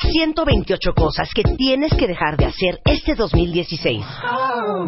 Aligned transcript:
128 0.00 0.94
cosas 0.94 1.28
que 1.34 1.42
tienes 1.42 1.92
que 1.94 2.06
dejar 2.06 2.36
de 2.36 2.46
hacer 2.46 2.80
este 2.84 3.14
2016. 3.14 4.04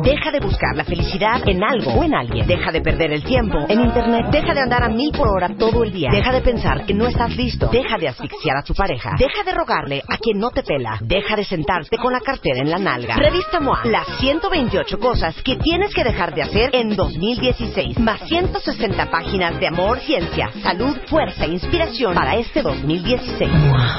Deja 0.02 0.30
de 0.30 0.40
buscar 0.40 0.76
la 0.76 0.84
felicidad 0.84 1.40
en 1.46 1.62
algo 1.62 1.92
o 1.92 2.04
en 2.04 2.14
alguien. 2.14 2.46
Deja 2.46 2.72
de 2.72 2.80
perder 2.80 3.12
el 3.12 3.22
tiempo 3.22 3.58
en 3.68 3.80
Internet. 3.80 4.26
Deja 4.30 4.54
de 4.54 4.60
andar 4.60 4.82
a 4.82 4.88
mil 4.88 5.12
por 5.12 5.28
hora 5.28 5.50
todo 5.58 5.84
el 5.84 5.92
día. 5.92 6.10
Deja 6.10 6.32
de 6.32 6.40
pensar 6.40 6.86
que 6.86 6.94
no 6.94 7.06
estás 7.06 7.36
listo. 7.36 7.68
Deja 7.68 7.96
de 7.98 8.08
asfixiar 8.08 8.56
a 8.56 8.62
tu 8.62 8.74
pareja. 8.74 9.12
Deja 9.18 9.42
de 9.44 9.54
rogarle 9.54 10.02
a 10.08 10.16
quien 10.16 10.38
no 10.38 10.50
te 10.50 10.62
pela. 10.62 10.98
Deja 11.00 11.36
de 11.36 11.44
sentarte 11.44 11.96
con 11.98 12.12
la 12.12 12.20
cartera 12.20 12.60
en 12.60 12.70
la 12.70 12.78
nalga. 12.78 13.16
Revista 13.16 13.60
MOA. 13.60 13.82
Las 13.84 14.06
128 14.18 14.98
cosas 14.98 15.40
que 15.42 15.56
tienes 15.56 15.94
que 15.94 16.04
dejar 16.04 16.34
de 16.34 16.42
hacer 16.42 16.70
en 16.74 16.96
2016. 16.96 17.98
Más 17.98 18.20
160 18.28 19.10
páginas 19.10 19.58
de 19.60 19.68
amor, 19.68 19.98
ciencia, 20.00 20.50
salud, 20.62 20.96
fuerza 21.06 21.44
e 21.44 21.52
inspiración 21.52 22.14
para 22.14 22.36
este 22.36 22.62
2016. 22.62 23.50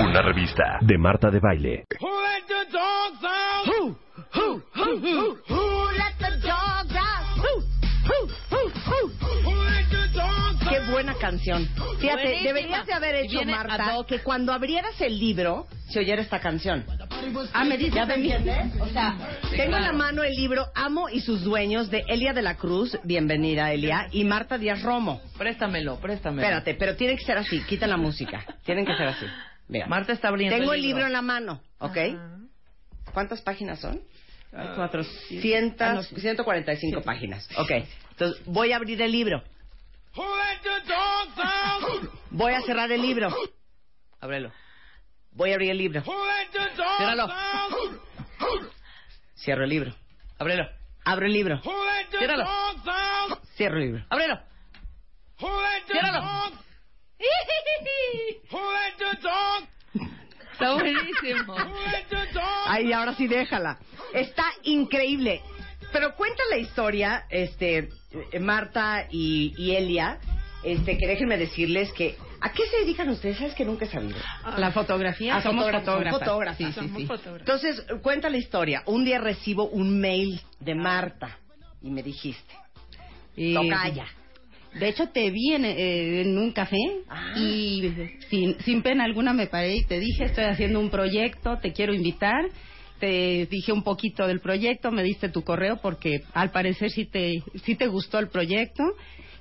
Una 0.02 0.22
revista 0.22 0.80
de 0.82 0.98
Marta 0.98 1.30
de 1.30 1.40
Baile. 1.40 1.86
Canción. 11.22 11.68
Fíjate, 12.00 12.24
Buenísima. 12.24 12.42
deberías 12.54 12.86
de 12.88 12.94
haber 12.94 13.16
hecho, 13.16 13.44
Marta, 13.46 13.96
que 14.08 14.20
cuando 14.20 14.52
abrieras 14.52 15.00
el 15.00 15.18
libro 15.18 15.68
se 15.90 16.00
oyera 16.00 16.22
esta 16.22 16.40
canción. 16.40 16.84
Ah, 17.54 17.64
me 17.64 17.78
dice 17.78 17.96
¿Ya 17.96 18.06
me 18.06 18.16
entiendes? 18.16 18.58
O 18.82 18.88
sea, 18.88 19.16
tengo 19.56 19.78
en 19.78 19.84
la 19.84 19.94
mano 19.94 20.24
el 20.24 20.34
libro 20.36 20.66
Amo 20.76 21.08
y 21.10 21.22
sus 21.22 21.44
dueños 21.44 21.90
de 21.92 22.04
Elia 22.08 22.34
de 22.34 22.42
la 22.42 22.56
Cruz, 22.58 22.98
bienvenida 23.04 23.72
Elia, 23.72 24.08
y 24.12 24.24
Marta 24.24 24.58
Díaz 24.58 24.82
Romo. 24.82 25.22
Préstamelo, 25.38 25.98
préstamelo. 26.00 26.42
Espérate, 26.42 26.74
pero 26.76 26.96
tiene 26.96 27.16
que 27.16 27.24
ser 27.24 27.38
así, 27.38 27.62
quita 27.64 27.86
la 27.88 27.98
música. 27.98 28.44
Tienen 28.66 28.86
que 28.86 28.96
ser 28.96 29.08
así. 29.08 29.26
Mira. 29.68 29.86
Marta 29.88 30.12
está 30.14 30.28
abriendo 30.30 30.58
Tengo 30.58 30.74
el 30.74 30.82
libro 30.82 30.98
libro 30.98 31.08
en 31.08 31.14
la 31.14 31.22
mano, 31.22 31.62
¿ok? 31.80 31.98
Ajá. 31.98 32.38
¿Cuántas 33.14 33.42
páginas 33.42 33.80
son? 33.80 34.02
Hay 34.54 34.68
cuatro. 34.76 35.04
Cientos- 35.04 35.88
Ah, 35.88 35.94
no, 35.94 36.04
145 36.04 37.02
páginas. 37.04 37.48
Ok, 37.58 37.72
entonces 38.12 38.42
voy 38.46 38.72
a 38.74 38.78
abrir 38.78 39.02
el 39.02 39.12
libro. 39.12 39.44
Voy 42.32 42.54
a 42.54 42.62
cerrar 42.62 42.92
el 42.92 43.02
libro. 43.02 43.30
Ábrelo. 44.20 44.52
Voy 45.32 45.52
a 45.52 45.54
abrir 45.56 45.72
el 45.72 45.78
libro. 45.78 46.04
Ciérralo. 46.98 47.28
Cierro 49.36 49.64
el 49.64 49.70
libro. 49.70 49.96
Ábrelo. 50.38 50.66
Abro 51.06 51.26
el 51.26 51.34
libro. 51.34 51.62
Ciérralo. 52.18 52.46
Cierro 53.56 53.78
el 53.78 53.84
libro. 53.84 54.06
Ábrelo. 54.10 54.40
Ciérralo. 55.88 56.52
Está 60.52 60.74
buenísimo. 60.74 61.56
Ay, 62.66 62.94
ahora 62.94 63.16
sí 63.16 63.28
déjala. 63.28 63.80
Está 64.14 64.46
increíble. 64.64 65.42
Pero 65.92 66.16
cuenta 66.16 66.42
la 66.50 66.58
historia, 66.58 67.26
este, 67.30 67.90
eh, 68.32 68.40
Marta 68.40 69.08
y, 69.10 69.54
y 69.58 69.72
Elia, 69.76 70.20
este, 70.64 70.98
que 70.98 71.08
déjenme 71.08 71.38
decirles 71.38 71.92
que, 71.94 72.16
¿a 72.40 72.52
qué 72.54 72.64
se 72.70 72.78
dedican 72.82 73.10
ustedes? 73.10 73.38
¿Sabes 73.38 73.54
que 73.56 73.66
nunca 73.66 73.86
he 73.86 73.90
sabido? 73.90 74.18
La 74.58 74.72
fotografía, 74.72 75.36
Ah, 75.38 75.42
somos 75.42 75.66
fotógrafas, 75.70 76.20
fotógrafas. 76.20 76.58
Sí, 76.58 76.72
sí. 76.96 77.08
Entonces, 77.40 77.84
cuenta 78.02 78.30
la 78.30 78.38
historia. 78.38 78.84
Un 78.86 79.04
día 79.06 79.20
recibo 79.20 79.68
un 79.68 80.00
mail 80.00 80.40
de 80.60 80.76
Marta 80.76 81.38
y 81.82 81.90
me 81.90 82.04
dijiste, 82.04 82.54
Y- 83.36 83.54
tocaya. 83.54 84.06
De 84.74 84.88
hecho, 84.88 85.10
te 85.10 85.30
vi 85.32 85.54
en, 85.54 85.66
eh, 85.66 86.22
en 86.22 86.38
un 86.38 86.52
café 86.54 86.78
Ah. 87.10 87.34
y 87.38 87.92
sin, 88.30 88.58
sin 88.62 88.82
pena 88.82 89.04
alguna 89.04 89.34
me 89.34 89.48
paré 89.48 89.76
y 89.76 89.84
te 89.84 90.00
dije, 90.00 90.24
estoy 90.26 90.46
haciendo 90.46 90.80
un 90.80 90.90
proyecto, 90.90 91.58
te 91.58 91.74
quiero 91.74 91.94
invitar. 91.94 92.46
Te 93.02 93.48
dije 93.48 93.74
un 93.74 93.82
poquito 93.82 94.28
del 94.28 94.42
proyecto, 94.42 94.92
me 94.92 95.02
diste 95.02 95.28
tu 95.28 95.44
correo 95.44 95.82
porque 95.82 96.22
al 96.34 96.52
parecer 96.52 96.92
sí 96.92 97.06
te, 97.06 97.44
sí 97.66 97.76
te 97.76 97.88
gustó 97.88 98.20
el 98.20 98.30
proyecto 98.30 98.84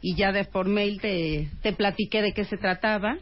y 0.01 0.17
ya 0.17 0.33
de 0.33 0.45
por 0.47 0.67
mail 0.67 0.99
te, 0.99 1.51
te 1.63 1.75
platiqué 1.75 2.23
de 2.23 2.33
qué 2.33 2.45
se 2.47 2.57
trataba. 2.57 3.19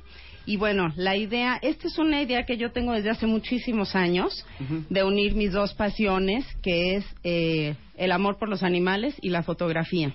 Y 0.47 0.57
bueno, 0.57 0.93
la 0.97 1.17
idea, 1.17 1.59
esta 1.61 1.89
es 1.89 1.99
una 1.99 2.23
idea 2.23 2.45
que 2.45 2.57
yo 2.57 2.71
tengo 2.71 2.93
desde 2.93 3.11
hace 3.11 3.27
muchísimos 3.27 3.97
años, 3.97 4.47
de 4.89 5.03
unir 5.03 5.35
mis 5.35 5.53
dos 5.53 5.75
pasiones, 5.75 6.47
que 6.63 6.95
es 6.97 7.05
eh, 7.25 7.75
el 7.97 8.13
amor 8.13 8.39
por 8.39 8.49
los 8.49 8.63
animales 8.63 9.17
y 9.21 9.31
la 9.31 9.43
fotografía. 9.43 10.15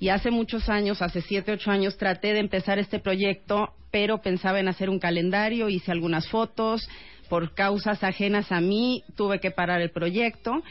Y 0.00 0.08
hace 0.08 0.30
muchos 0.30 0.68
años, 0.68 1.02
hace 1.02 1.20
siete, 1.20 1.52
ocho 1.52 1.70
años, 1.70 1.96
traté 1.98 2.32
de 2.32 2.40
empezar 2.40 2.78
este 2.78 3.00
proyecto, 3.00 3.68
pero 3.90 4.20
pensaba 4.20 4.58
en 4.60 4.68
hacer 4.68 4.90
un 4.90 4.98
calendario, 4.98 5.68
hice 5.68 5.92
algunas 5.92 6.26
fotos, 6.28 6.88
por 7.28 7.54
causas 7.54 8.02
ajenas 8.04 8.50
a 8.52 8.60
mí, 8.60 9.02
tuve 9.16 9.40
que 9.40 9.50
parar 9.50 9.80
el 9.80 9.90
proyecto, 9.90 10.62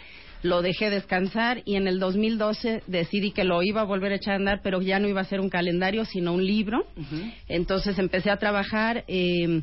lo 0.44 0.62
dejé 0.62 0.90
descansar 0.90 1.62
y 1.66 1.75
en 1.75 1.88
el 1.88 2.00
2012 2.00 2.84
decidí 2.88 3.31
que 3.31 3.44
lo 3.44 3.63
iba 3.63 3.81
a 3.81 3.85
volver 3.85 4.12
a 4.12 4.16
echar 4.16 4.34
a 4.34 4.38
andar, 4.38 4.62
pero 4.63 4.81
ya 4.81 5.00
no 5.00 5.07
iba 5.07 5.22
a 5.22 5.25
ser 5.25 5.40
un 5.40 5.50
calendario, 5.50 6.06
sino 6.06 6.34
un 6.34 6.46
libro. 6.46 6.85
Entonces 7.47 7.97
empecé 7.97 8.29
a 8.29 8.38
trabajar, 8.38 9.03
eh, 9.07 9.62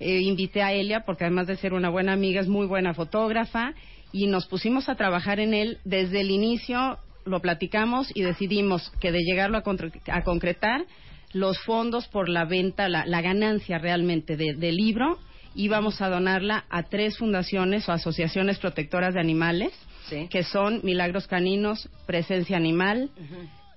eh, 0.00 0.20
invité 0.22 0.62
a 0.62 0.72
Elia, 0.72 1.00
porque 1.04 1.24
además 1.24 1.46
de 1.46 1.56
ser 1.56 1.72
una 1.74 1.90
buena 1.90 2.12
amiga, 2.14 2.40
es 2.40 2.48
muy 2.48 2.66
buena 2.66 2.94
fotógrafa, 2.94 3.74
y 4.12 4.26
nos 4.26 4.46
pusimos 4.46 4.88
a 4.88 4.94
trabajar 4.94 5.40
en 5.40 5.54
él 5.54 5.78
desde 5.84 6.20
el 6.22 6.30
inicio, 6.30 6.98
lo 7.26 7.40
platicamos 7.40 8.10
y 8.14 8.22
decidimos 8.22 8.90
que 9.00 9.12
de 9.12 9.20
llegarlo 9.22 9.58
a, 9.58 9.62
concre- 9.64 10.00
a 10.10 10.22
concretar, 10.22 10.84
los 11.32 11.58
fondos 11.64 12.06
por 12.08 12.28
la 12.28 12.44
venta, 12.44 12.88
la, 12.88 13.04
la 13.06 13.20
ganancia 13.20 13.78
realmente 13.78 14.36
de- 14.36 14.54
del 14.54 14.78
libro, 15.54 15.74
íbamos 15.74 16.00
a 16.00 16.08
donarla 16.08 16.64
a 16.70 16.84
tres 16.84 17.18
fundaciones 17.18 17.88
o 17.88 17.92
asociaciones 17.92 18.58
protectoras 18.58 19.14
de 19.14 19.20
animales, 19.20 19.72
Sí. 20.08 20.28
que 20.30 20.42
son 20.44 20.80
Milagros 20.82 21.26
Caninos, 21.26 21.88
Presencia 22.06 22.56
Animal, 22.58 23.10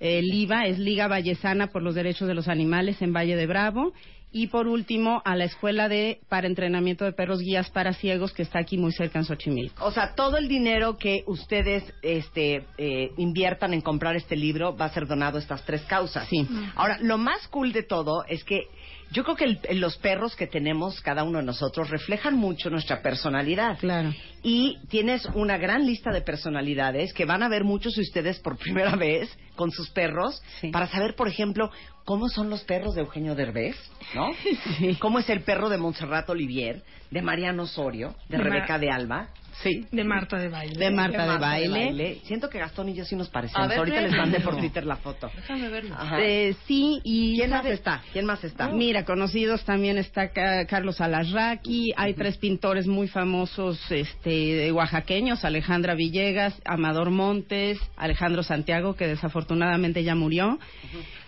eh, 0.00 0.20
LIVA, 0.22 0.66
es 0.66 0.78
Liga 0.78 1.08
Vallesana 1.08 1.68
por 1.68 1.82
los 1.82 1.94
Derechos 1.94 2.28
de 2.28 2.34
los 2.34 2.48
Animales 2.48 3.00
en 3.00 3.12
Valle 3.14 3.34
de 3.34 3.46
Bravo, 3.46 3.92
y 4.30 4.48
por 4.48 4.68
último 4.68 5.22
a 5.24 5.36
la 5.36 5.44
Escuela 5.44 5.88
de 5.88 6.20
para 6.28 6.46
Entrenamiento 6.46 7.06
de 7.06 7.12
Perros 7.12 7.40
Guías 7.40 7.70
para 7.70 7.94
Ciegos, 7.94 8.34
que 8.34 8.42
está 8.42 8.58
aquí 8.58 8.76
muy 8.76 8.92
cerca 8.92 9.18
en 9.18 9.24
Xochimilco. 9.24 9.82
O 9.82 9.90
sea, 9.90 10.14
todo 10.14 10.36
el 10.36 10.48
dinero 10.48 10.98
que 10.98 11.24
ustedes 11.26 11.82
este, 12.02 12.64
eh, 12.76 13.10
inviertan 13.16 13.72
en 13.72 13.80
comprar 13.80 14.16
este 14.16 14.36
libro 14.36 14.76
va 14.76 14.84
a 14.84 14.90
ser 14.90 15.06
donado 15.06 15.38
a 15.38 15.40
estas 15.40 15.64
tres 15.64 15.80
causas. 15.84 16.28
Sí. 16.28 16.46
Ahora, 16.74 16.98
lo 17.00 17.16
más 17.16 17.48
cool 17.48 17.72
de 17.72 17.82
todo 17.82 18.22
es 18.28 18.44
que 18.44 18.64
yo 19.10 19.24
creo 19.24 19.36
que 19.36 19.44
el- 19.44 19.80
los 19.80 19.96
perros 19.98 20.36
que 20.36 20.46
tenemos 20.46 21.00
cada 21.00 21.24
uno 21.24 21.38
de 21.38 21.44
nosotros 21.44 21.90
reflejan 21.90 22.34
mucho 22.36 22.70
nuestra 22.70 23.00
personalidad. 23.02 23.78
Claro. 23.78 24.12
Y 24.42 24.76
tienes 24.88 25.24
una 25.34 25.56
gran 25.56 25.86
lista 25.86 26.10
de 26.12 26.20
personalidades 26.20 27.12
que 27.12 27.24
van 27.24 27.42
a 27.42 27.48
ver 27.48 27.64
muchos 27.64 27.94
de 27.94 28.02
ustedes 28.02 28.38
por 28.40 28.56
primera 28.58 28.96
vez 28.96 29.28
con 29.56 29.70
sus 29.70 29.90
perros 29.90 30.42
Sí. 30.60 30.68
para 30.70 30.86
saber, 30.88 31.14
por 31.16 31.28
ejemplo, 31.28 31.70
cómo 32.04 32.28
son 32.28 32.48
los 32.50 32.62
perros 32.64 32.94
de 32.94 33.00
Eugenio 33.02 33.34
Derbez, 33.34 33.76
¿no? 34.14 34.30
Sí. 34.78 34.96
Cómo 35.00 35.18
es 35.18 35.28
el 35.30 35.40
perro 35.42 35.68
de 35.68 35.78
Montserrat 35.78 36.28
Olivier, 36.30 36.82
de 37.10 37.22
Mariano 37.22 37.64
Osorio, 37.64 38.14
de, 38.28 38.38
Rebeca 38.38 38.78
de 38.78 38.90
Alba. 38.90 39.28
Sí. 39.62 39.86
De 39.90 40.04
Marta 40.04 40.36
de 40.38 40.48
baile. 40.48 40.76
De 40.78 40.90
Marta 40.90 41.32
de 41.32 41.38
baile. 41.38 42.20
Siento 42.24 42.48
que 42.48 42.58
Gastón 42.58 42.88
y 42.90 42.94
yo 42.94 43.04
sí 43.04 43.16
nos 43.16 43.28
parecemos. 43.28 43.64
A 43.64 43.68
ver, 43.68 43.78
Ahorita 43.78 44.00
les 44.02 44.12
mandé 44.12 44.40
por 44.40 44.56
Twitter 44.56 44.84
la 44.86 44.96
foto. 44.96 45.30
Déjame 45.34 45.68
verlo. 45.68 45.96
Eh, 46.20 46.54
sí, 46.66 47.00
y 47.04 47.36
¿Quién 47.38 47.50
más 47.50 47.66
está? 47.66 48.02
¿Quién 48.12 48.24
más 48.24 48.44
está? 48.44 48.68
Mira, 48.68 49.04
conocidos 49.04 49.64
también 49.64 49.98
está 49.98 50.28
Ca- 50.30 50.66
Carlos 50.66 51.00
Alarraqui, 51.00 51.92
hay 51.96 52.14
tres 52.14 52.36
pintores 52.38 52.86
muy 52.86 53.08
famosos 53.08 53.80
este, 53.90 54.70
oaxaqueños, 54.72 55.44
Alejandra 55.44 55.94
Villegas, 55.94 56.54
Amador 56.64 57.10
Montes, 57.10 57.78
Alejandro 57.96 58.42
Santiago, 58.42 58.94
que 58.94 59.06
desafortunadamente 59.06 60.04
ya 60.04 60.14
murió. 60.14 60.58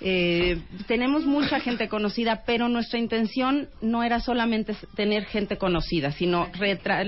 Eh, 0.00 0.58
tenemos 0.86 1.26
mucha 1.26 1.60
gente 1.60 1.88
conocida, 1.88 2.42
pero 2.46 2.68
nuestra 2.68 2.98
intención 2.98 3.68
no 3.82 4.02
era 4.02 4.20
solamente 4.20 4.74
tener 4.96 5.24
gente 5.26 5.58
conocida, 5.58 6.12
sino 6.12 6.46
retra- 6.52 7.04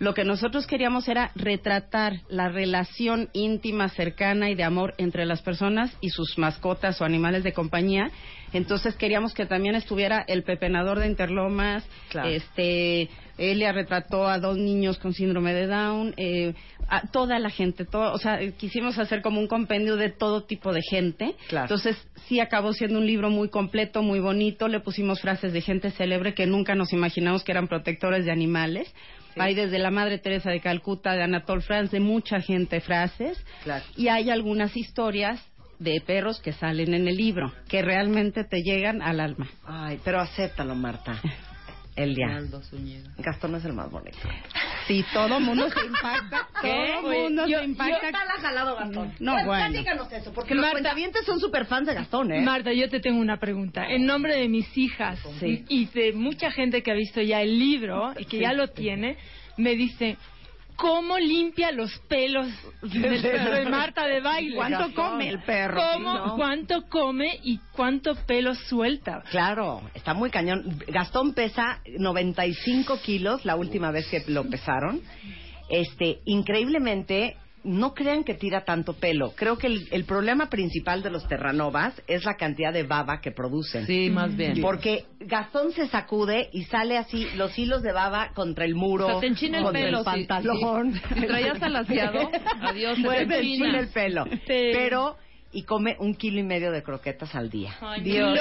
lo 0.00 0.14
que 0.14 0.24
nosotros 0.24 0.66
queríamos 0.66 1.08
era 1.08 1.30
retratar 1.34 2.22
la 2.30 2.48
relación 2.48 3.28
íntima, 3.34 3.90
cercana 3.90 4.48
y 4.48 4.54
de 4.54 4.64
amor 4.64 4.94
entre 4.96 5.26
las 5.26 5.42
personas 5.42 5.94
y 6.00 6.08
sus 6.08 6.38
mascotas 6.38 7.00
o 7.00 7.04
animales 7.04 7.44
de 7.44 7.52
compañía, 7.52 8.10
Entonces 8.52 8.96
queríamos 8.96 9.34
que 9.34 9.46
también 9.46 9.74
estuviera 9.74 10.24
el 10.26 10.42
pepenador 10.42 10.98
de 10.98 11.06
Interlomas, 11.06 11.84
Claro. 12.08 12.28
este, 12.28 13.08
Elia 13.38 13.72
retrató 13.72 14.28
a 14.28 14.38
dos 14.38 14.58
niños 14.58 14.98
con 14.98 15.14
síndrome 15.14 15.54
de 15.54 15.66
Down, 15.66 16.14
eh, 16.16 16.54
a 16.88 17.06
toda 17.06 17.38
la 17.38 17.50
gente, 17.50 17.84
todo, 17.84 18.12
o 18.12 18.18
sea, 18.18 18.38
quisimos 18.58 18.98
hacer 18.98 19.22
como 19.22 19.40
un 19.40 19.46
compendio 19.46 19.96
de 19.96 20.10
todo 20.10 20.42
tipo 20.44 20.72
de 20.72 20.82
gente. 20.82 21.34
Claro. 21.48 21.64
Entonces 21.66 21.96
sí 22.26 22.40
acabó 22.40 22.72
siendo 22.72 22.98
un 22.98 23.06
libro 23.06 23.30
muy 23.30 23.48
completo, 23.48 24.02
muy 24.02 24.18
bonito. 24.18 24.66
Le 24.66 24.80
pusimos 24.80 25.20
frases 25.20 25.52
de 25.52 25.60
gente 25.60 25.90
célebre 25.92 26.34
que 26.34 26.46
nunca 26.46 26.74
nos 26.74 26.92
imaginamos 26.92 27.44
que 27.44 27.52
eran 27.52 27.68
protectores 27.68 28.24
de 28.24 28.32
animales. 28.32 28.92
Hay 29.36 29.54
desde 29.54 29.78
la 29.78 29.92
Madre 29.92 30.18
Teresa 30.18 30.50
de 30.50 30.60
Calcuta, 30.60 31.12
de 31.12 31.22
Anatole 31.22 31.62
France, 31.62 31.96
de 31.96 32.00
mucha 32.00 32.40
gente 32.40 32.80
frases. 32.80 33.38
Claro. 33.62 33.84
Y 33.96 34.08
hay 34.08 34.28
algunas 34.28 34.76
historias 34.76 35.40
de 35.80 36.00
perros 36.06 36.40
que 36.40 36.52
salen 36.52 36.94
en 36.94 37.08
el 37.08 37.16
libro, 37.16 37.52
que 37.68 37.82
realmente 37.82 38.44
te 38.44 38.62
llegan 38.62 39.02
al 39.02 39.18
alma. 39.18 39.48
Ay, 39.64 39.98
pero 40.04 40.20
acéptalo, 40.20 40.74
Marta. 40.76 41.20
Aldo 41.96 42.62
Zúñiga. 42.62 43.10
Gastón 43.18 43.56
es 43.56 43.64
el 43.66 43.74
más 43.74 43.90
bonito. 43.90 44.16
Sí, 44.86 45.04
todo 45.12 45.38
mundo 45.38 45.68
se 45.68 45.84
impacta. 45.84 46.48
¿Qué? 46.62 46.94
Todo 47.02 47.12
mundo 47.12 47.46
Yo- 47.46 47.58
se 47.58 47.64
impacta. 47.66 48.10
jalado 48.40 48.74
Gastón. 48.76 49.12
No, 49.20 49.44
bueno. 49.44 49.76
Díganos 49.78 50.10
eso, 50.10 50.32
porque 50.32 50.54
los 50.54 50.62
Marta- 50.62 50.76
cuentavientes 50.76 51.26
son 51.26 51.38
súper 51.40 51.66
fans 51.66 51.88
de 51.88 51.94
Gastón, 51.94 52.32
¿eh? 52.32 52.40
Marta, 52.40 52.72
yo 52.72 52.88
te 52.88 53.00
tengo 53.00 53.20
una 53.20 53.38
pregunta. 53.38 53.84
En 53.86 54.06
nombre 54.06 54.34
de 54.36 54.48
mis 54.48 54.66
hijas 54.78 55.18
Sí. 55.40 55.64
y 55.68 55.86
de 55.86 56.12
mucha 56.14 56.50
gente 56.50 56.82
que 56.82 56.90
ha 56.90 56.94
visto 56.94 57.20
ya 57.20 57.42
el 57.42 57.58
libro 57.58 58.14
y 58.18 58.24
que 58.24 58.38
ya 58.38 58.54
lo 58.54 58.68
tiene, 58.68 59.18
me 59.58 59.74
dice, 59.74 60.16
¿cómo 60.80 61.18
limpia 61.18 61.70
los 61.72 61.96
pelos 62.08 62.48
del 62.82 63.20
perro 63.20 63.54
de 63.54 63.66
Marta 63.66 64.06
de 64.06 64.20
baile? 64.20 64.56
¿Cuánto 64.56 64.78
Gastón? 64.78 64.94
come 64.94 65.28
el 65.28 65.42
perro? 65.42 65.80
¿Cómo, 65.92 66.12
Sí, 66.12 66.18
¿no? 66.26 66.36
¿Cuánto 66.36 66.88
come 66.88 67.38
y 67.42 67.58
cuánto 67.72 68.14
pelo 68.26 68.54
suelta? 68.54 69.22
Claro, 69.30 69.82
está 69.94 70.14
muy 70.14 70.30
cañón. 70.30 70.78
Gastón 70.88 71.34
pesa 71.34 71.80
95 71.98 73.00
kilos 73.02 73.44
la 73.44 73.56
última 73.56 73.90
vez 73.90 74.06
que 74.08 74.24
lo 74.28 74.44
pesaron. 74.48 75.02
Este, 75.68 76.20
increíblemente, 76.24 77.36
no 77.62 77.92
crean 77.94 78.24
que 78.24 78.34
tira 78.34 78.64
tanto 78.64 78.94
pelo. 78.94 79.32
Creo 79.36 79.58
que 79.58 79.66
el, 79.66 79.86
el 79.90 80.04
problema 80.04 80.48
principal 80.48 81.02
de 81.02 81.10
los 81.10 81.28
terranovas 81.28 81.92
es 82.06 82.24
la 82.24 82.36
cantidad 82.36 82.72
de 82.72 82.84
baba 82.84 83.20
que 83.20 83.32
producen. 83.32 83.86
Sí, 83.86 84.08
más 84.10 84.34
bien. 84.36 84.60
Porque 84.62 85.04
Gastón 85.20 85.72
se 85.72 85.86
sacude 85.88 86.48
y 86.52 86.64
sale 86.64 86.96
así 86.96 87.26
los 87.36 87.58
hilos 87.58 87.82
de 87.82 87.92
baba 87.92 88.30
contra 88.34 88.64
el 88.64 88.74
muro, 88.74 89.06
O 89.06 89.10
sea, 89.10 89.20
te 89.20 89.26
enchina 89.26 89.58
el 89.58 89.64
contra 89.64 89.82
pelo, 89.82 89.98
el 89.98 90.04
sí. 90.04 90.10
pantalón. 90.10 91.00
Si 91.14 91.26
traías 91.26 91.62
alaciado, 91.62 92.30
adiós, 92.62 92.96
se 92.98 93.26
te 93.26 93.38
enchina. 93.38 93.78
el 93.78 93.88
pelo. 93.88 94.24
Sí. 94.24 94.38
Pero 94.46 95.16
y 95.52 95.64
come 95.64 95.96
un 95.98 96.14
kilo 96.14 96.38
y 96.38 96.44
medio 96.44 96.70
de 96.72 96.82
croquetas 96.82 97.34
al 97.34 97.50
día. 97.50 97.74
Ay, 97.80 98.02
Dios 98.02 98.38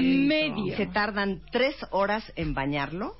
y 0.00 0.18
medio. 0.18 0.76
Se 0.76 0.86
tardan 0.86 1.40
tres 1.50 1.74
horas 1.90 2.30
en 2.36 2.54
bañarlo 2.54 3.14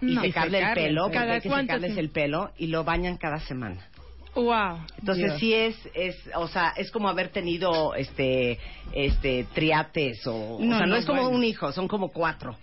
y 0.00 0.14
No. 0.14 0.22
secarle 0.22 0.58
el 0.58 0.64
secarle 0.64 0.82
el 0.82 0.88
pelo, 0.88 1.02
porque 1.04 1.18
¿Cada 1.18 1.32
hay 1.34 1.40
que 1.42 1.48
secarles 1.50 1.96
el 1.96 2.10
pelo 2.10 2.50
y 2.58 2.66
lo 2.66 2.82
bañan 2.82 3.16
cada 3.18 3.38
semana. 3.40 3.86
Wow. 4.34 4.78
Entonces 4.98 5.24
Dios. 5.26 5.38
sí 5.40 5.54
es, 5.54 5.76
es, 5.94 6.16
o 6.34 6.48
sea, 6.48 6.72
es 6.76 6.90
como 6.90 7.08
haber 7.08 7.28
tenido, 7.28 7.94
este, 7.94 8.58
este, 8.92 9.46
triates 9.54 10.26
o, 10.26 10.56
o 10.56 10.60
No, 10.64 10.76
sea, 10.76 10.86
no, 10.86 10.94
no, 10.94 10.96
es 10.96 11.06
como 11.06 11.22
bueno. 11.22 11.36
un 11.36 11.44
hijo, 11.44 11.70
son 11.72 11.86
como 11.88 12.08
cuatro. 12.10 12.56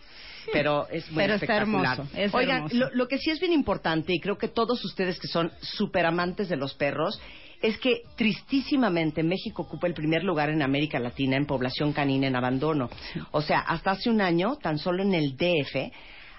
Pero 0.51 0.87
es 0.89 1.09
muy 1.11 1.21
Pero 1.23 1.35
está 1.35 1.45
espectacular. 1.45 1.99
hermoso, 1.99 2.17
es 2.17 2.33
Oigan, 2.33 2.55
hermoso. 2.57 2.75
Lo, 2.75 2.89
lo 2.91 3.07
que 3.07 3.19
sí 3.19 3.29
es 3.29 3.39
bien 3.39 3.53
importante 3.53 4.11
y 4.13 4.19
creo 4.19 4.37
que 4.37 4.47
todos 4.47 4.83
ustedes 4.83 5.19
que 5.19 5.27
son 5.27 5.51
súper 5.61 6.05
amantes 6.05 6.49
de 6.49 6.57
los 6.57 6.73
perros 6.73 7.21
es 7.61 7.77
que 7.77 8.01
tristísimamente 8.15 9.21
México 9.21 9.61
ocupa 9.61 9.85
el 9.85 9.93
primer 9.93 10.23
lugar 10.23 10.49
en 10.49 10.63
América 10.63 10.99
Latina 10.99 11.37
en 11.37 11.45
población 11.45 11.93
canina 11.93 12.25
en 12.27 12.35
abandono. 12.35 12.89
O 13.31 13.41
sea, 13.43 13.59
hasta 13.59 13.91
hace 13.91 14.09
un 14.09 14.19
año, 14.19 14.55
tan 14.55 14.79
solo 14.79 15.03
en 15.03 15.13
el 15.13 15.37
DF, 15.37 15.91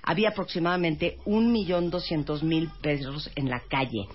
había 0.02 0.30
aproximadamente 0.30 1.18
un 1.24 1.52
millón 1.52 1.90
doscientos 1.90 2.42
mil 2.42 2.70
perros 2.80 3.30
en 3.36 3.48
la 3.48 3.60
calle 3.60 4.06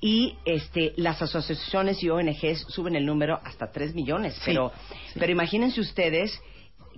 y 0.00 0.36
este 0.44 0.92
las 0.96 1.20
asociaciones 1.22 2.02
y 2.02 2.10
ONGs 2.10 2.66
suben 2.68 2.96
el 2.96 3.06
número 3.06 3.40
hasta 3.44 3.70
tres 3.70 3.94
millones 3.94 4.40
pero 4.44 4.72
pero 5.14 5.32
imagínense 5.32 5.80
ustedes 5.80 6.40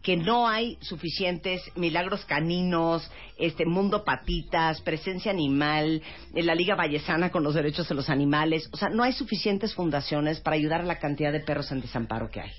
que 0.05 0.17
no 0.19 0.47
hay 0.47 0.77
suficientes 0.83 1.63
milagros 1.77 2.27
caninos, 2.27 3.11
este 3.39 3.65
mundo 3.65 4.05
patitas, 4.05 4.83
presencia 4.83 5.33
animal, 5.33 6.03
en 6.35 6.47
la 6.47 6.55
Liga 6.55 6.77
Vallesana 6.77 7.31
con 7.31 7.43
los 7.43 7.55
derechos 7.55 7.89
de 7.89 7.95
los 7.95 8.11
animales, 8.11 8.69
o 8.71 8.77
sea, 8.77 8.91
no 8.91 9.03
hay 9.03 9.15
suficientes 9.15 9.75
fundaciones 9.75 10.41
para 10.41 10.57
ayudar 10.57 10.83
a 10.83 10.85
la 10.85 10.99
cantidad 10.99 11.33
de 11.33 11.41
perros 11.41 11.73
en 11.73 11.81
desamparo 11.81 12.31
que 12.31 12.43
hay. 12.43 12.53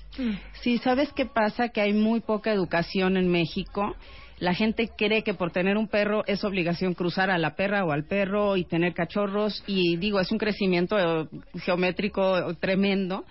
Sí, 0.60 0.78
¿sabes 0.78 1.12
qué 1.12 1.24
pasa? 1.24 1.68
Que 1.68 1.80
hay 1.80 1.92
muy 1.92 2.18
poca 2.18 2.52
educación 2.52 3.16
en 3.16 3.28
México. 3.28 3.94
La 4.38 4.54
gente 4.54 4.90
cree 4.96 5.22
que 5.22 5.34
por 5.34 5.50
tener 5.50 5.78
un 5.78 5.88
perro 5.88 6.22
es 6.26 6.44
obligación 6.44 6.94
cruzar 6.94 7.30
a 7.30 7.38
la 7.38 7.56
perra 7.56 7.84
o 7.84 7.92
al 7.92 8.04
perro 8.04 8.56
y 8.56 8.64
tener 8.64 8.92
cachorros. 8.92 9.64
Y 9.66 9.96
digo, 9.96 10.20
es 10.20 10.30
un 10.30 10.38
crecimiento 10.38 10.98
eh, 10.98 11.28
geométrico 11.60 12.54
tremendo. 12.56 13.24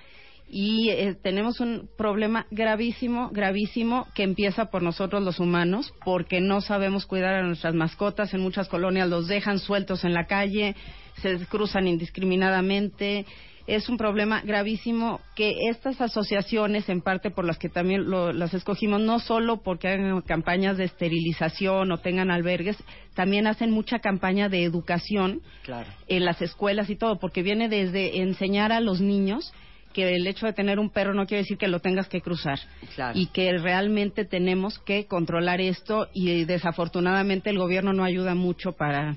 Y 0.48 0.90
eh, 0.90 1.16
tenemos 1.22 1.60
un 1.60 1.90
problema 1.98 2.46
gravísimo, 2.52 3.30
gravísimo, 3.32 4.08
que 4.14 4.24
empieza 4.24 4.66
por 4.66 4.82
nosotros 4.82 5.24
los 5.24 5.40
humanos, 5.40 5.94
porque 6.04 6.40
no 6.40 6.62
sabemos 6.62 7.06
cuidar 7.06 7.36
a 7.36 7.44
nuestras 7.44 7.74
mascotas. 7.74 8.34
En 8.34 8.42
muchas 8.42 8.68
colonias 8.68 9.10
los 9.10 9.28
dejan 9.28 9.60
sueltos 9.60 10.04
en 10.06 10.14
la 10.14 10.26
calle, 10.26 10.76
se 11.22 11.46
cruzan 11.48 11.88
indiscriminadamente 11.88 13.26
es 13.68 13.90
un 13.90 13.98
problema 13.98 14.42
gravísimo 14.42 15.22
que 15.36 15.54
estas 15.70 16.00
asociaciones, 16.00 16.88
en 16.90 17.02
parte 17.02 17.32
por 17.32 17.46
las 17.46 17.58
que 17.58 17.70
también 17.70 18.10
lo- 18.10 18.32
las 18.32 18.54
escogimos, 18.54 19.02
no 19.02 19.20
solo 19.20 19.58
porque 19.64 19.88
hagan 19.88 20.22
campañas 20.22 20.78
de 20.78 20.84
esterilización 20.86 21.92
o 21.92 21.98
tengan 21.98 22.30
albergues, 22.32 22.78
también 23.16 23.48
hacen 23.48 23.72
mucha 23.72 24.00
campaña 24.00 24.50
de 24.50 24.64
educación 24.64 25.42
Claro. 25.64 25.90
en 26.08 26.26
las 26.26 26.42
escuelas 26.42 26.90
y 26.90 26.96
todo, 26.96 27.18
porque 27.20 27.42
viene 27.44 27.70
desde 27.70 28.20
enseñar 28.22 28.72
a 28.72 28.80
los 28.82 29.02
niños 29.02 29.52
que 29.94 30.14
el 30.14 30.28
hecho 30.28 30.46
de 30.46 30.52
tener 30.54 30.78
un 30.78 30.90
perro 30.90 31.14
no 31.14 31.26
quiere 31.26 31.44
decir 31.44 31.58
que 31.58 31.70
lo 31.70 31.80
tengas 31.80 32.10
que 32.10 32.20
cruzar 32.22 32.60
Claro. 32.96 33.18
y 33.18 33.28
que 33.28 33.58
realmente 33.58 34.26
tenemos 34.26 34.78
que 34.80 35.06
controlar 35.08 35.62
esto 35.62 36.10
y 36.14 36.44
desafortunadamente 36.44 37.50
el 37.50 37.58
gobierno 37.58 37.94
no 37.94 38.04
ayuda 38.04 38.36
mucho 38.36 38.74
para 38.74 39.16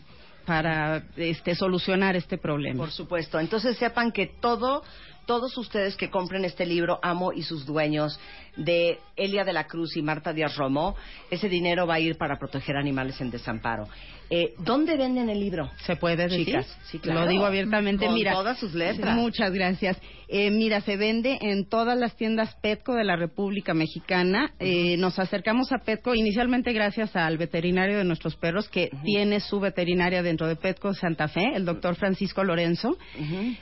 para 0.49 1.03
este 1.19 1.55
solucionar 1.55 2.17
este 2.17 2.39
problema. 2.39 2.79
Por 2.79 2.91
supuesto. 2.91 3.39
Entonces 3.39 3.77
sepan 3.77 4.13
que 4.13 4.25
todo, 4.27 4.83
todos 5.29 5.59
ustedes 5.59 5.95
que 5.95 6.09
compren 6.09 6.47
este 6.47 6.65
libro, 6.65 6.99
Amo 7.03 7.35
y 7.35 7.43
sus 7.43 7.67
dueños, 7.67 8.19
de 8.57 8.99
Elia 9.15 9.45
de 9.45 9.53
la 9.53 9.67
Cruz 9.67 9.95
y 9.97 10.03
Marta 10.03 10.33
Díaz 10.33 10.57
Romo, 10.57 10.97
ese 11.31 11.51
dinero 11.51 11.87
va 11.87 11.95
a 11.95 12.01
ir 12.01 12.17
para 12.17 12.39
proteger 12.39 12.77
animales 12.77 13.21
en 13.21 13.31
desamparo. 13.31 13.87
Eh, 14.31 14.53
¿Dónde 14.59 14.97
venden 14.99 15.31
el 15.31 15.41
libro? 15.41 15.71
¿Se 15.87 15.97
puede 15.97 16.29
decir? 16.29 16.45
Chicas, 16.45 16.79
sí, 16.91 16.99
claro. 16.99 17.21
Lo 17.21 17.29
digo 17.29 17.47
abiertamente. 17.47 18.05
Con 18.05 18.15
mira, 18.15 18.33
todas 18.33 18.59
sus 18.59 18.75
letras. 18.75 19.17
Muchas 19.17 19.51
gracias. 19.53 19.99
Eh, 20.29 20.51
mira, 20.51 20.83
se 20.83 20.99
vende 20.99 21.39
en 21.41 21.67
todas 21.67 21.99
las 21.99 22.15
tiendas 22.15 22.55
Petco 22.61 22.95
de 22.95 23.05
la 23.05 23.17
República 23.17 23.73
Mexicana. 23.73 24.53
Eh, 24.59 24.99
nos 24.99 25.19
acercamos 25.19 25.73
a 25.73 25.79
Petco 25.79 26.15
inicialmente 26.15 26.75
gracias 26.75 27.17
al 27.17 27.39
veterinario 27.39 27.97
de 27.97 28.05
nuestros 28.05 28.37
perros 28.37 28.69
que 28.69 28.91
tiene 29.03 29.41
su 29.41 29.61
veterinaria 29.61 30.23
dentro 30.23 30.47
de 30.47 30.57
Petco 30.57 30.93
Santa 30.93 31.29
Fe, 31.29 31.55
el 31.55 31.65
doctor 31.65 31.95
Francisco 31.95 32.45
Lorenzo. 32.45 32.99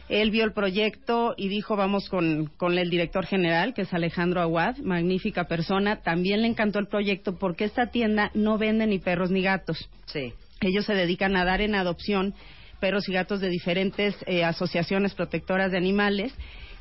Él 0.08 0.32
vio 0.32 0.44
el 0.44 0.52
proyecto 0.52 1.35
y 1.37 1.49
dijo 1.56 1.75
vamos 1.75 2.08
con, 2.10 2.46
con 2.58 2.76
el 2.78 2.90
director 2.90 3.25
general, 3.25 3.72
que 3.72 3.82
es 3.82 3.94
Alejandro 3.94 4.42
Aguad, 4.42 4.76
magnífica 4.78 5.44
persona. 5.44 6.02
También 6.02 6.42
le 6.42 6.48
encantó 6.48 6.78
el 6.78 6.86
proyecto 6.86 7.38
porque 7.38 7.64
esta 7.64 7.86
tienda 7.86 8.30
no 8.34 8.58
vende 8.58 8.86
ni 8.86 8.98
perros 8.98 9.30
ni 9.30 9.42
gatos. 9.42 9.88
Sí. 10.04 10.34
Ellos 10.60 10.84
se 10.84 10.94
dedican 10.94 11.34
a 11.34 11.44
dar 11.44 11.62
en 11.62 11.75
adopción 11.75 12.34
perros 12.78 13.08
y 13.08 13.12
gatos 13.12 13.40
de 13.40 13.48
diferentes 13.48 14.14
eh, 14.26 14.44
asociaciones 14.44 15.14
protectoras 15.14 15.72
de 15.72 15.78
animales 15.78 16.34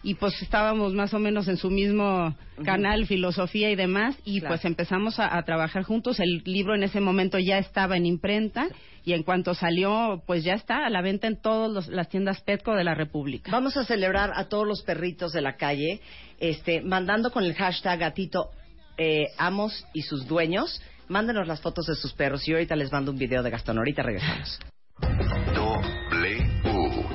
y 0.05 0.13
pues 0.13 0.39
estábamos 0.41 0.93
más 0.93 1.13
o 1.15 1.19
menos 1.19 1.47
en 1.47 1.57
su 1.57 1.69
mismo 1.71 2.35
canal, 2.63 3.07
filosofía 3.07 3.71
y 3.71 3.75
demás 3.75 4.15
y 4.24 4.39
Claro. 4.39 4.53
pues 4.53 4.63
empezamos 4.65 5.19
a, 5.19 5.35
a 5.35 5.43
trabajar 5.43 5.81
juntos. 5.83 6.19
El 6.19 6.43
libro 6.45 6.75
en 6.75 6.83
ese 6.83 7.01
momento 7.01 7.39
ya 7.39 7.57
estaba 7.57 7.97
en 7.97 8.05
imprenta 8.05 8.67
y 9.03 9.13
en 9.13 9.24
cuanto 9.24 9.55
salió 9.55 10.21
pues 10.27 10.43
ya 10.43 10.53
está 10.53 10.85
a 10.85 10.89
la 10.89 11.01
venta 11.01 11.25
en 11.27 11.41
todas 11.41 11.88
las 11.88 12.07
tiendas 12.07 12.39
Petco 12.41 12.75
de 12.75 12.83
la 12.83 12.93
República. 12.93 13.51
Vamos 13.51 13.75
a 13.77 13.83
celebrar 13.83 14.31
a 14.35 14.45
todos 14.47 14.67
los 14.67 14.83
perritos 14.83 15.31
de 15.33 15.41
la 15.41 15.57
calle, 15.57 16.00
este, 16.39 16.81
mandando 16.81 17.31
con 17.31 17.43
el 17.43 17.55
hashtag 17.55 18.00
gatito 18.00 18.51
eh, 18.97 19.25
amos 19.39 19.85
y 19.93 20.03
sus 20.03 20.27
dueños. 20.27 20.81
Mándenos 21.07 21.47
las 21.47 21.62
fotos 21.62 21.88
de 21.88 21.95
sus 21.95 22.13
perros 22.13 22.47
y 22.47 22.53
ahorita 22.53 22.75
les 22.75 22.91
mando 22.91 23.12
un 23.12 23.17
video 23.17 23.41
de 23.43 23.50
Gastón. 23.50 23.77
Ahorita 23.79 24.01
regresamos. 24.03 24.59
W 25.01 26.45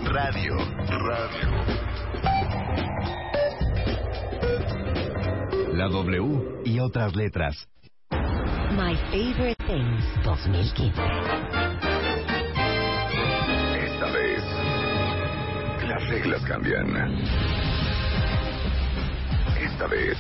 Radio. 0.04 0.56
Radio. 0.56 1.79
la 5.80 5.88
W 5.88 6.60
y 6.66 6.78
otras 6.78 7.16
letras. 7.16 7.66
My 8.10 8.94
Favorite 9.10 9.56
Things 9.66 10.04
2015. 10.24 11.02
Esta 13.78 14.06
vez, 14.12 14.44
las 15.88 16.06
reglas 16.10 16.42
cambian. 16.42 16.86
Esta 19.58 19.86
vez, 19.86 20.18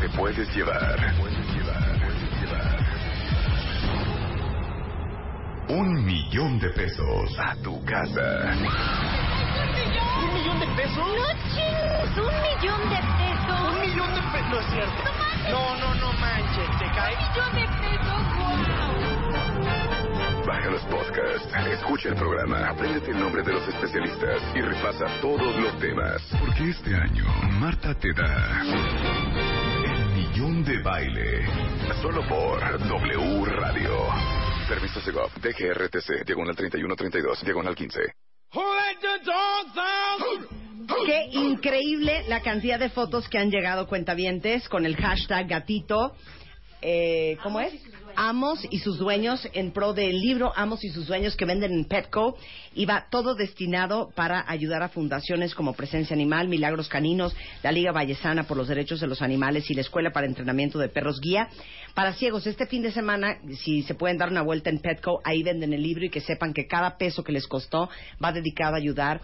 te 0.00 0.08
puedes 0.16 0.52
llevar. 0.56 1.14
Puedes 1.20 1.46
llevar, 1.54 2.00
puedes 2.00 2.40
llevar. 2.40 2.78
Un 5.68 6.04
millón 6.04 6.58
de 6.58 6.70
pesos 6.70 7.38
a 7.38 7.54
tu 7.62 7.84
casa. 7.84 8.52
¿Un 10.24 10.34
millón 10.34 10.58
de 10.58 10.66
pesos? 10.74 10.96
No 10.96 11.28
chingues, 11.54 12.18
un 12.18 12.34
millón 12.42 12.90
de 12.90 12.96
pesos. 12.96 13.27
Un 13.48 13.80
millón 13.80 14.14
de 14.14 14.20
pesos, 14.32 14.50
no 14.50 14.60
es 14.60 14.66
cierto. 14.66 15.02
No 15.04 15.12
manches. 15.18 15.50
No, 15.50 15.76
no, 15.76 15.94
no 15.94 16.12
manches, 16.14 16.70
te 16.78 16.86
cae. 16.94 17.14
Un 17.14 17.20
millón 17.28 17.52
de 17.54 17.64
pesos, 17.80 18.22
wow. 18.36 18.58
Baja 20.46 20.70
los 20.70 20.82
podcasts, 20.84 21.52
escucha 21.72 22.08
el 22.08 22.14
programa, 22.14 22.70
apréndete 22.70 23.10
el 23.10 23.20
nombre 23.20 23.42
de 23.42 23.52
los 23.52 23.68
especialistas 23.68 24.40
y 24.54 24.60
repasa 24.62 25.06
todos 25.20 25.56
los 25.56 25.78
temas. 25.78 26.22
Porque 26.40 26.70
este 26.70 26.94
año 26.94 27.26
Marta 27.60 27.94
te 27.94 28.12
da 28.14 28.62
el 29.84 30.06
millón 30.14 30.64
de 30.64 30.82
baile. 30.82 31.46
Solo 32.00 32.26
por 32.26 32.60
W 32.78 33.44
Radio. 33.44 34.08
Permiso 34.68 35.00
Segov, 35.00 35.30
DGRTC, 35.40 36.24
diagonal 36.24 36.56
3132, 36.56 37.44
diagonal 37.44 37.74
15. 37.74 38.27
Qué 41.08 41.30
increíble 41.32 42.24
la 42.28 42.42
cantidad 42.42 42.78
de 42.78 42.90
fotos 42.90 43.30
que 43.30 43.38
han 43.38 43.50
llegado 43.50 43.86
cuentavientes 43.86 44.68
con 44.68 44.84
el 44.84 44.94
hashtag 44.94 45.48
gatito. 45.48 46.14
Eh, 46.82 47.38
¿Cómo 47.42 47.60
es? 47.60 47.72
Amos 48.14 48.60
y 48.70 48.80
sus 48.80 48.98
dueños 48.98 49.48
en 49.54 49.70
pro 49.70 49.94
del 49.94 50.20
libro 50.20 50.52
Amos 50.54 50.84
y 50.84 50.90
sus 50.90 51.06
dueños 51.06 51.34
que 51.34 51.46
venden 51.46 51.72
en 51.72 51.86
Petco 51.86 52.36
y 52.74 52.84
va 52.84 53.06
todo 53.10 53.34
destinado 53.34 54.10
para 54.14 54.44
ayudar 54.50 54.82
a 54.82 54.90
fundaciones 54.90 55.54
como 55.54 55.72
Presencia 55.72 56.12
Animal, 56.12 56.46
Milagros 56.46 56.90
Caninos, 56.90 57.34
la 57.62 57.72
Liga 57.72 57.90
Vallesana 57.90 58.42
por 58.42 58.58
los 58.58 58.68
Derechos 58.68 59.00
de 59.00 59.06
los 59.06 59.22
Animales 59.22 59.70
y 59.70 59.74
la 59.74 59.80
Escuela 59.80 60.12
para 60.12 60.26
Entrenamiento 60.26 60.78
de 60.78 60.90
Perros 60.90 61.22
Guía. 61.22 61.48
Para 61.94 62.12
ciegos, 62.12 62.46
este 62.46 62.66
fin 62.66 62.82
de 62.82 62.92
semana, 62.92 63.38
si 63.62 63.80
se 63.80 63.94
pueden 63.94 64.18
dar 64.18 64.28
una 64.28 64.42
vuelta 64.42 64.68
en 64.68 64.78
Petco, 64.78 65.22
ahí 65.24 65.42
venden 65.42 65.72
el 65.72 65.82
libro 65.82 66.04
y 66.04 66.10
que 66.10 66.20
sepan 66.20 66.52
que 66.52 66.66
cada 66.66 66.98
peso 66.98 67.24
que 67.24 67.32
les 67.32 67.48
costó 67.48 67.88
va 68.22 68.30
dedicado 68.30 68.74
a 68.74 68.78
ayudar 68.78 69.22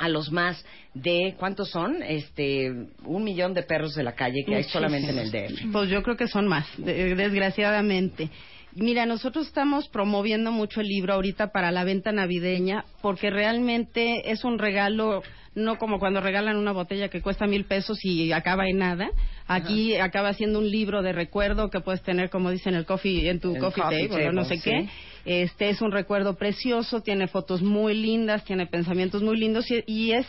a 0.00 0.08
los 0.08 0.32
más 0.32 0.64
de 0.94 1.34
cuántos 1.38 1.70
son 1.70 2.02
este 2.02 2.70
un 3.04 3.22
millón 3.22 3.54
de 3.54 3.62
perros 3.62 3.94
de 3.94 4.02
la 4.02 4.14
calle 4.14 4.44
que 4.46 4.56
hay 4.56 4.64
solamente 4.64 5.10
en 5.10 5.18
el 5.18 5.30
DF 5.30 5.72
Pues 5.72 5.88
yo 5.90 6.02
creo 6.02 6.16
que 6.16 6.26
son 6.26 6.48
más, 6.48 6.66
de- 6.78 7.14
desgraciadamente. 7.14 8.30
Mira, 8.74 9.04
nosotros 9.04 9.46
estamos 9.48 9.88
promoviendo 9.88 10.52
mucho 10.52 10.80
el 10.80 10.86
libro 10.88 11.14
ahorita 11.14 11.52
para 11.52 11.70
la 11.70 11.84
venta 11.84 12.12
navideña 12.12 12.84
porque 13.02 13.28
realmente 13.30 14.30
es 14.30 14.44
un 14.44 14.58
regalo, 14.58 15.22
no 15.54 15.78
como 15.78 15.98
cuando 15.98 16.20
regalan 16.20 16.56
una 16.56 16.72
botella 16.72 17.08
que 17.08 17.22
cuesta 17.22 17.46
mil 17.46 17.64
pesos 17.64 17.98
y 18.04 18.32
acaba 18.32 18.68
en 18.68 18.78
nada. 18.78 19.10
Aquí 19.46 19.96
acaba 19.96 20.32
siendo 20.32 20.58
un 20.60 20.70
libro 20.70 21.02
de 21.02 21.12
recuerdo 21.12 21.70
que 21.70 21.80
puedes 21.80 22.02
tener, 22.02 22.30
como 22.30 22.50
dicen, 22.50 22.74
el 22.74 22.86
coffee, 22.86 23.28
en 23.28 23.40
tu 23.40 23.54
El 23.54 23.60
coffee, 23.60 23.82
coffee 23.82 24.08
table, 24.08 24.28
o 24.28 24.32
no 24.32 24.44
sé 24.44 24.60
qué. 24.62 24.88
Este 25.24 25.70
es 25.70 25.82
un 25.82 25.92
recuerdo 25.92 26.36
precioso, 26.36 27.02
tiene 27.02 27.26
fotos 27.26 27.62
muy 27.62 27.94
lindas, 27.94 28.44
tiene 28.44 28.66
pensamientos 28.66 29.22
muy 29.22 29.36
lindos 29.36 29.70
y, 29.70 29.82
y 29.86 30.12
es 30.12 30.26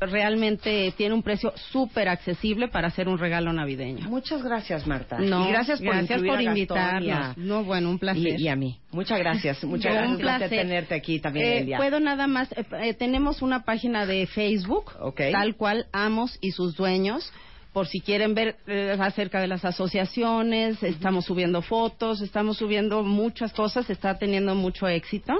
realmente 0.00 0.92
tiene 0.96 1.14
un 1.14 1.22
precio 1.22 1.52
súper 1.72 2.08
accesible 2.08 2.68
para 2.68 2.88
hacer 2.88 3.08
un 3.08 3.18
regalo 3.18 3.52
navideño. 3.52 4.08
muchas 4.08 4.42
gracias 4.42 4.86
Marta 4.86 5.18
No, 5.18 5.46
y 5.48 5.52
gracias 5.52 5.80
por, 5.80 5.94
gracias 5.94 6.22
por 6.22 6.40
invitarnos. 6.40 7.36
No, 7.36 7.64
bueno, 7.64 7.90
un 7.90 7.98
placer. 7.98 8.38
y, 8.40 8.44
y 8.44 8.48
a 8.48 8.56
mí 8.56 8.78
muchas 8.90 9.18
gracias 9.18 9.62
muchas 9.64 9.92
Un 9.92 10.16
gracias 10.18 10.20
placer. 10.20 10.50
de 10.50 10.56
tenerte 10.56 10.94
aquí 10.94 11.18
también 11.20 11.46
Eh, 11.46 11.58
Elia. 11.58 11.76
Puedo 11.78 12.00
nada 12.00 12.26
más, 12.26 12.50
eh, 12.52 12.64
eh, 12.82 12.94
tenemos 12.94 13.42
una 13.42 13.64
página 13.64 14.06
de 14.06 14.26
Facebook, 14.26 14.92
Ok. 15.00 15.20
tal 15.32 15.56
cual 15.56 15.86
Amos 15.92 16.38
y 16.40 16.52
sus 16.52 16.76
dueños, 16.76 17.32
por 17.72 17.88
si 17.88 18.00
quieren 18.00 18.34
ver 18.34 18.56
eh, 18.68 18.96
acerca 19.00 19.40
de 19.40 19.48
las 19.48 19.64
asociaciones, 19.64 20.82
estamos 20.82 21.24
subiendo 21.24 21.60
fotos, 21.62 22.20
estamos 22.20 22.56
subiendo 22.58 23.02
muchas 23.02 23.52
cosas, 23.52 23.90
está 23.90 24.16
teniendo 24.18 24.54
mucho 24.54 24.86
éxito 24.86 25.34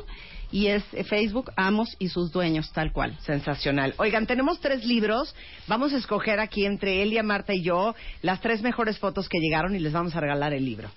y 0.55 0.69
es 0.69 0.85
eh, 0.93 1.03
Facebook 1.03 1.51
Amos 1.57 1.97
y 1.99 2.09
sus 2.11 2.31
dueños, 2.31 2.71
tal 2.73 2.93
cual. 2.93 3.19
Sensacional. 3.27 3.93
Oigan, 3.97 4.25
tenemos 4.27 4.61
tres 4.61 4.85
libros. 4.85 5.35
Vamos 5.67 5.93
a 5.93 5.97
escoger 5.97 6.39
aquí 6.39 6.65
entre 6.65 7.03
Elia, 7.03 7.25
Marta 7.25 7.53
y 7.53 7.63
yo 7.63 7.97
las 8.23 8.41
tres 8.41 8.63
mejores 8.63 9.01
fotos 9.01 9.29
que 9.29 9.39
llegaron 9.41 9.75
y 9.75 9.81
les 9.81 9.93
vamos 9.93 10.15
a 10.15 10.21
regalar 10.21 10.53
el 10.55 10.65
libro. 10.65 10.89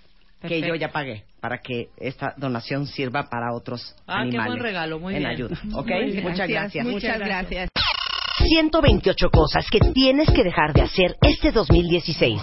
Que 0.48 0.62
yo 0.62 0.76
ya 0.76 0.90
pagué 0.92 1.24
para 1.42 1.58
que 1.58 1.88
esta 1.98 2.36
donación 2.38 2.86
sirva 2.86 3.24
para 3.32 3.52
otros 3.56 3.96
Ah, 4.06 4.18
qué 4.22 4.28
animales. 4.28 4.52
buen 4.52 4.60
regalo, 4.64 5.00
muy 5.00 5.16
en 5.16 5.22
bien. 5.22 5.32
ayuda. 5.32 5.58
¿Ok? 5.74 5.88
Bien, 5.88 6.22
Muchas 6.24 6.48
gracias. 6.48 6.86
Muchas 6.86 7.18
gracias. 7.18 7.70
128 8.38 9.30
cosas 9.32 9.66
que 9.72 9.80
tienes 9.80 10.30
que 10.30 10.44
dejar 10.44 10.72
de 10.74 10.84
hacer 10.84 11.16
este 11.22 11.52
2016. 11.52 12.40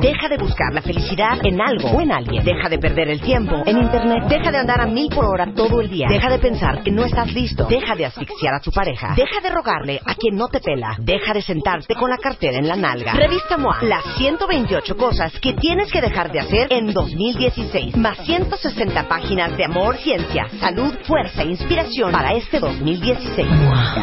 Deja 0.00 0.28
de 0.28 0.38
buscar 0.38 0.72
la 0.72 0.82
felicidad 0.82 1.38
en 1.44 1.60
algo 1.60 1.90
o 1.90 2.00
en 2.00 2.12
alguien. 2.12 2.44
Deja 2.44 2.68
de 2.68 2.78
perder 2.78 3.08
el 3.08 3.20
tiempo 3.20 3.62
en 3.66 3.78
Internet. 3.78 4.24
Deja 4.28 4.50
de 4.50 4.58
andar 4.58 4.80
a 4.80 4.86
mil 4.86 5.08
por 5.14 5.24
hora 5.24 5.52
todo 5.54 5.80
el 5.80 5.90
día. 5.90 6.08
Deja 6.08 6.30
de 6.30 6.38
pensar 6.38 6.82
que 6.82 6.90
no 6.90 7.04
estás 7.04 7.32
listo. 7.32 7.66
Deja 7.66 7.94
de 7.94 8.06
asfixiar 8.06 8.54
a 8.54 8.60
tu 8.60 8.70
pareja. 8.70 9.14
Deja 9.16 9.40
de 9.42 9.50
rogarle 9.50 10.00
a 10.04 10.14
quien 10.14 10.36
no 10.36 10.48
te 10.48 10.60
pela. 10.60 10.96
Deja 10.98 11.32
de 11.32 11.42
sentarte 11.42 11.94
con 11.94 12.10
la 12.10 12.18
cartera 12.18 12.58
en 12.58 12.68
la 12.68 12.76
nalga. 12.76 13.12
Revista 13.12 13.56
MOA. 13.56 13.78
Las 13.82 14.04
128 14.16 14.96
cosas 14.96 15.32
que 15.40 15.54
tienes 15.54 15.90
que 15.92 16.00
dejar 16.00 16.32
de 16.32 16.40
hacer 16.40 16.72
en 16.72 16.92
2016. 16.92 17.96
Más 17.96 18.18
160 18.24 19.08
páginas 19.08 19.56
de 19.56 19.64
amor, 19.64 19.96
ciencia, 19.98 20.48
salud, 20.60 20.94
fuerza 21.04 21.42
e 21.42 21.50
inspiración 21.50 22.12
para 22.12 22.34
este 22.34 22.58
2016. 22.58 23.48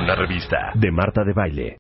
Una 0.02 0.16
revista 0.16 0.72
de 0.76 0.92
Marta 0.92 1.24
de 1.24 1.34
Baile. 1.34 1.78